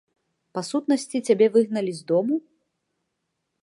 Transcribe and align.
Па-сутнасці, 0.57 1.23
цябе 1.29 1.47
выгналі 1.59 1.93
з 2.01 2.09
дому? 2.13 2.43